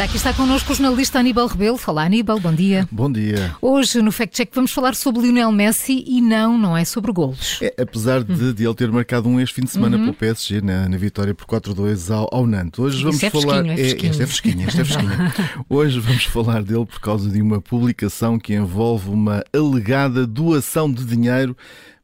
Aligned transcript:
Já 0.00 0.04
aqui 0.04 0.16
está 0.16 0.32
connosco 0.32 0.72
o 0.72 0.74
jornalista 0.74 1.18
Aníbal 1.18 1.46
Rebelo. 1.46 1.78
Olá, 1.86 2.04
Aníbal, 2.04 2.40
bom 2.40 2.54
dia. 2.54 2.88
Bom 2.90 3.12
dia. 3.12 3.54
Hoje, 3.60 4.00
no 4.00 4.10
Fact 4.10 4.34
Check, 4.34 4.50
vamos 4.54 4.72
falar 4.72 4.94
sobre 4.94 5.20
Lionel 5.20 5.52
Messi 5.52 6.02
e 6.06 6.22
não, 6.22 6.56
não 6.56 6.74
é 6.74 6.86
sobre 6.86 7.12
golos. 7.12 7.58
É, 7.60 7.74
apesar 7.82 8.24
de, 8.24 8.54
de, 8.54 8.64
ele 8.64 8.74
ter 8.74 8.90
marcado 8.90 9.28
um 9.28 9.38
ex-fim 9.38 9.60
de 9.60 9.68
semana 9.68 9.98
uhum. 9.98 10.04
para 10.04 10.12
o 10.12 10.14
PSG 10.14 10.62
na, 10.62 10.88
na 10.88 10.96
vitória 10.96 11.34
por 11.34 11.44
4-2 11.44 12.10
ao, 12.14 12.26
ao 12.32 12.46
Nantes. 12.46 12.80
Hoje 12.80 13.04
vamos 13.04 13.22
é 13.22 13.28
falar. 13.28 13.66
É. 13.66 13.74
É, 13.74 13.78
este 13.78 14.06
é 14.06 14.26
fresquinho, 14.26 14.66
este 14.66 14.80
é 14.80 14.84
fresquinho. 14.86 15.32
Hoje 15.68 16.00
vamos 16.00 16.24
falar 16.24 16.62
dele 16.62 16.86
por 16.86 17.00
causa 17.00 17.28
de 17.28 17.42
uma 17.42 17.60
publicação 17.60 18.38
que 18.38 18.54
envolve 18.54 19.10
uma 19.10 19.44
alegada 19.52 20.26
doação 20.26 20.90
de 20.90 21.04
dinheiro 21.04 21.54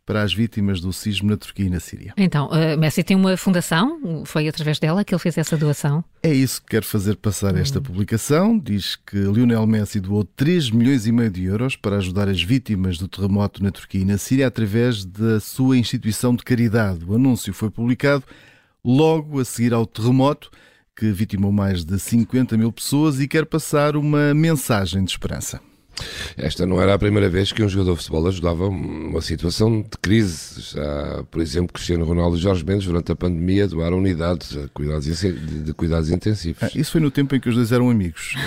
para 0.06 0.22
as 0.22 0.32
vítimas 0.32 0.80
do 0.80 0.92
sismo 0.92 1.28
na 1.28 1.36
Turquia 1.36 1.66
e 1.66 1.68
na 1.68 1.80
Síria. 1.80 2.14
Então, 2.16 2.46
uh, 2.46 2.78
Messi 2.78 3.02
tem 3.02 3.16
uma 3.16 3.36
fundação, 3.36 4.22
foi 4.24 4.46
através 4.46 4.78
dela 4.78 5.04
que 5.04 5.12
ele 5.12 5.18
fez 5.18 5.36
essa 5.36 5.56
doação? 5.56 6.04
É 6.22 6.32
isso 6.32 6.62
que 6.62 6.68
quer 6.68 6.84
fazer 6.84 7.16
passar 7.16 7.56
esta 7.56 7.80
hum. 7.80 7.82
publicação. 7.82 8.56
Diz 8.56 8.94
que 8.94 9.16
Lionel 9.16 9.66
Messi 9.66 9.98
doou 9.98 10.24
3 10.24 10.70
milhões 10.70 11.06
e 11.06 11.12
meio 11.12 11.30
de 11.30 11.44
euros 11.44 11.74
para 11.74 11.96
ajudar 11.96 12.28
as 12.28 12.40
vítimas 12.40 12.98
do 12.98 13.08
terremoto 13.08 13.62
na 13.62 13.72
Turquia 13.72 14.00
e 14.00 14.04
na 14.04 14.16
Síria 14.16 14.46
através 14.46 15.04
da 15.04 15.40
sua 15.40 15.76
instituição 15.76 16.34
de 16.34 16.44
caridade. 16.44 17.04
O 17.04 17.14
anúncio 17.16 17.52
foi 17.52 17.68
publicado 17.68 18.22
logo 18.84 19.40
a 19.40 19.44
seguir 19.44 19.74
ao 19.74 19.84
terremoto 19.84 20.50
que 20.96 21.10
vitimou 21.10 21.50
mais 21.50 21.84
de 21.84 21.98
50 21.98 22.56
mil 22.56 22.72
pessoas 22.72 23.20
e 23.20 23.26
quer 23.28 23.44
passar 23.44 23.96
uma 23.96 24.32
mensagem 24.32 25.04
de 25.04 25.10
esperança. 25.10 25.60
Esta 26.36 26.66
não 26.66 26.80
era 26.80 26.92
a 26.92 26.98
primeira 26.98 27.30
vez 27.30 27.50
que 27.50 27.62
um 27.62 27.68
jogador 27.68 27.92
de 27.92 27.98
futebol 27.98 28.26
ajudava 28.28 28.68
uma 28.68 29.22
situação 29.22 29.80
de 29.80 29.96
crise. 30.02 30.60
Já, 30.60 31.24
por 31.30 31.40
exemplo, 31.40 31.72
Cristiano 31.72 32.04
Ronaldo 32.04 32.36
e 32.36 32.40
Jorge 32.40 32.64
Mendes, 32.64 32.86
durante 32.86 33.10
a 33.10 33.16
pandemia, 33.16 33.66
doaram 33.66 33.96
unidades 33.96 34.58
cuidados, 34.74 35.06
de 35.06 35.72
cuidados 35.72 36.10
intensivos. 36.10 36.62
Ah, 36.62 36.70
isso 36.74 36.92
foi 36.92 37.00
no 37.00 37.10
tempo 37.10 37.34
em 37.34 37.40
que 37.40 37.48
os 37.48 37.54
dois 37.54 37.72
eram 37.72 37.90
amigos. 37.90 38.34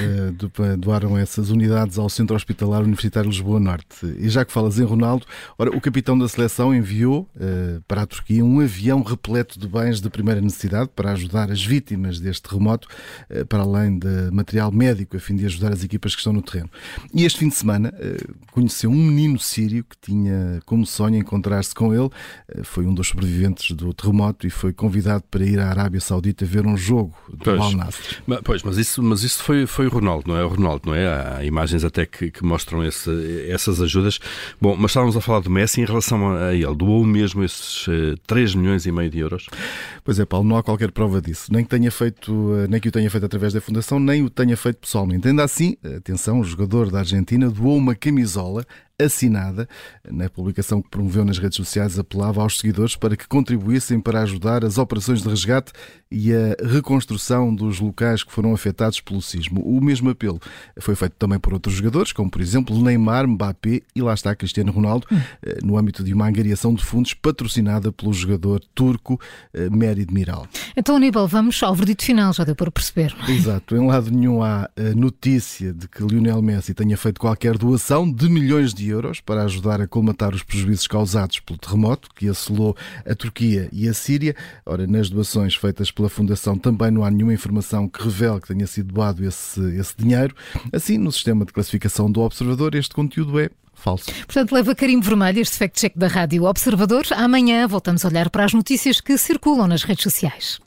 Eh, 0.60 0.76
doaram 0.78 1.18
essas 1.18 1.50
unidades 1.50 1.98
ao 1.98 2.10
Centro 2.10 2.36
Hospitalar 2.36 2.84
Universitário 2.84 3.30
Lisboa 3.30 3.60
Norte. 3.60 4.06
E 4.18 4.30
já 4.30 4.44
que 4.44 4.52
falas 4.52 4.80
em 4.80 4.84
Ronaldo, 4.84 5.26
ora, 5.58 5.70
o 5.76 5.80
capitão 5.80 6.18
da 6.18 6.28
seleção 6.28 6.74
enviou 6.74 7.30
uh, 7.36 7.82
para 7.88 8.02
a 8.02 8.06
Turquia 8.06 8.44
um 8.44 8.60
avião 8.60 9.02
repleto 9.02 9.60
de 9.60 9.68
bens 9.68 10.02
de 10.02 10.10
primeira 10.10 10.42
necessidade 10.42 10.90
para 10.96 11.12
ajudar 11.12 11.52
as 11.52 11.64
vítimas 11.64 12.20
deste 12.20 12.44
terremoto, 12.44 12.88
uh, 13.30 13.46
para 13.46 13.64
além 13.64 13.98
de 13.98 14.32
material 14.32 14.72
médico, 14.72 15.16
a 15.18 15.20
fim 15.20 15.36
de 15.36 15.46
ajudar 15.46 15.72
as 15.72 15.84
equipas 15.84 16.14
que 16.14 16.20
estão 16.20 16.34
no 16.34 16.42
terreno. 16.42 16.70
E 17.14 17.24
este 17.26 17.40
fim 17.40 17.50
de 17.50 17.56
semana 17.56 17.79
eh, 17.88 18.18
conheceu 18.52 18.90
um 18.90 18.96
menino 18.96 19.40
sírio 19.40 19.84
que 19.84 19.96
tinha 20.02 20.60
como 20.66 20.86
sonho 20.86 21.16
encontrar-se 21.16 21.74
com 21.74 21.94
ele. 21.94 22.10
Eh, 22.50 22.64
foi 22.64 22.86
um 22.86 22.94
dos 22.94 23.08
sobreviventes 23.08 23.76
do 23.76 23.94
terremoto 23.94 24.46
e 24.46 24.50
foi 24.50 24.74
convidado 24.74 25.24
para 25.30 25.46
ir 25.46 25.60
à 25.60 25.70
Arábia 25.70 26.00
Saudita 26.00 26.46
ver 26.46 26.66
um 26.66 26.76
jogo 26.76 27.16
do 27.32 27.50
Al 27.52 27.72
Nassr. 27.72 28.22
Pois, 28.44 28.64
mas 28.64 28.78
isso, 28.78 29.02
mas 29.04 29.24
isso 29.24 29.44
foi, 29.44 29.66
foi 29.66 29.88
o 29.88 29.90
Ronaldo, 29.90 30.30
não 30.30 30.38
é? 30.38 30.44
O 30.44 30.48
Ronaldo, 30.48 30.90
não 30.90 30.96
é? 30.96 31.38
Há 31.38 31.46
imagens 31.46 31.84
até 31.84 32.06
que, 32.06 32.32
que 32.32 32.44
mostram 32.44 32.84
esse, 32.84 33.46
essas 33.50 33.82
ajudas. 33.82 34.20
Bom, 34.60 34.76
mas 34.76 34.92
estávamos 34.92 35.16
a 35.16 35.22
falar 35.22 35.40
do 35.40 35.50
Messi 35.50 35.82
em 35.82 35.86
relação 35.86 36.36
a 36.36 36.54
ele. 36.54 36.76
Doou 36.76 37.06
mesmo 37.06 37.44
esses 37.44 37.86
3 38.26 38.54
eh, 38.54 38.58
milhões 38.58 38.86
e 38.86 38.92
meio 38.92 39.10
de 39.10 39.20
euros? 39.20 39.48
Pois 40.04 40.20
é, 40.20 40.26
Paulo, 40.26 40.48
não 40.48 40.58
há 40.58 40.64
qualquer 40.64 40.92
prova 40.92 41.22
disso. 41.22 41.52
Nem 41.52 41.64
que, 41.64 41.70
tenha 41.70 41.92
feito, 41.92 42.52
nem 42.70 42.80
que 42.80 42.90
o 42.90 42.92
tenha 42.92 43.10
feito 43.10 43.26
através 43.26 43.54
da 43.54 43.62
Fundação, 43.62 44.00
nem 44.00 44.24
o 44.24 44.30
tenha 44.30 44.58
feito 44.58 44.78
pessoalmente. 44.78 45.28
Ainda 45.28 45.44
assim, 45.44 45.78
atenção, 45.96 46.40
o 46.40 46.44
jogador 46.44 46.90
da 46.90 47.00
Argentina 47.00 47.20
Argentina 47.30 47.50
doou 47.70 47.78
uma 47.78 47.94
camisola 47.94 48.66
assinada. 49.00 49.68
Na 50.10 50.30
publicação 50.30 50.82
que 50.82 50.90
promoveu 50.90 51.24
nas 51.24 51.38
redes 51.38 51.56
sociais, 51.56 51.98
apelava 51.98 52.42
aos 52.42 52.58
seguidores 52.58 52.96
para 52.96 53.16
que 53.16 53.28
contribuíssem 53.28 54.00
para 54.00 54.22
ajudar 54.22 54.66
as 54.66 54.78
operações 54.78 55.22
de 55.22 55.30
resgate 55.30 55.72
e 56.12 56.34
a 56.34 56.56
reconstrução 56.68 57.54
dos 57.54 57.80
locais 57.80 58.24
que 58.24 58.32
foram 58.32 58.54
afetados 58.54 59.00
pelo 59.00 59.22
sismo. 59.22 59.62
O 59.62 59.80
mesmo 59.80 60.10
apelo 60.10 60.40
foi 60.80 60.96
feito 60.96 61.14
também 61.18 61.40
por 61.40 61.54
outros 61.54 61.76
jogadores, 61.76 62.12
como 62.12 62.30
por 62.30 62.42
exemplo 62.42 62.80
Neymar, 62.82 63.28
Mbappé 63.28 63.82
e 63.96 64.02
lá 64.02 64.14
está 64.14 64.36
Cristiano 64.36 64.72
Ronaldo, 64.72 65.08
hum. 65.12 65.20
Eh, 65.44 65.60
no 65.64 65.78
âmbito 65.78 66.04
de 66.04 66.14
uma 66.14 66.28
angariação 66.28 66.74
de 66.74 66.84
fundos 66.84 67.14
patrocinada 67.14 67.92
pelo 67.92 68.12
jogador 68.14 68.62
turco 68.74 69.20
eh, 69.54 69.70
Merid 69.70 70.12
Miral. 70.12 70.48
Então, 70.76 70.96
Aníbal, 70.96 71.28
vamos 71.28 71.62
ao 71.62 71.76
verdito 71.76 72.04
final, 72.04 72.34
já 72.34 72.44
deu 72.44 72.56
para 72.56 72.72
perceber. 72.72 73.16
É? 73.28 73.32
Exato. 73.32 73.76
Em 73.76 73.86
lado 73.86 74.10
nenhum 74.10 74.42
há 74.42 74.70
a 74.76 74.96
notícia 74.96 75.74
de 75.74 75.88
que 75.88 76.04
Lionel 76.04 76.42
Messi 76.42 76.74
tenha 76.74 76.98
feito 76.98 77.20
qualquer 77.20 77.58
doação 77.58 78.12
de 78.12 78.28
milhões 78.28 78.74
de 78.74 78.89
euros 78.90 79.20
para 79.22 79.44
ajudar 79.44 79.82
a 79.82 79.88
colmatar 79.88 80.34
os 80.34 80.44
prejuízos 80.44 80.88
causados 80.88 81.40
pelo 81.40 81.60
terremoto 81.60 82.10
que 82.16 82.28
assolou 82.28 82.76
a 83.06 83.16
Turquia 83.16 83.70
e 83.72 83.88
a 83.88 83.94
Síria. 83.94 84.36
Ora, 84.66 84.86
nas 84.88 85.10
doações 85.10 85.56
feitas 85.56 85.92
pela 85.92 86.10
Fundação 86.10 86.58
também 86.58 86.92
não 86.92 87.04
há 87.04 87.12
nenhuma 87.12 87.34
informação 87.34 87.88
que 87.88 88.04
revele 88.04 88.42
que 88.42 88.48
tenha 88.48 88.68
sido 88.68 88.94
doado 88.94 89.26
esse, 89.26 89.62
esse 89.76 89.94
dinheiro. 89.98 90.36
Assim, 90.74 90.98
no 90.98 91.12
sistema 91.12 91.46
de 91.46 91.54
classificação 91.54 92.12
do 92.12 92.22
Observador, 92.22 92.76
este 92.76 92.94
conteúdo 92.94 93.40
é 93.40 93.50
falso. 93.74 94.12
Portanto, 94.26 94.52
leva 94.52 94.76
carinho 94.76 95.02
vermelho 95.02 95.40
este 95.40 95.58
fact-check 95.58 95.98
da 95.98 96.08
Rádio 96.08 96.44
Observador. 96.44 97.06
Amanhã 97.16 97.68
voltamos 97.68 98.04
a 98.04 98.08
olhar 98.10 98.30
para 98.30 98.46
as 98.46 98.54
notícias 98.54 99.02
que 99.02 99.18
circulam 99.18 99.68
nas 99.68 99.84
redes 99.84 100.04
sociais. 100.04 100.60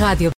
Rádio 0.00 0.28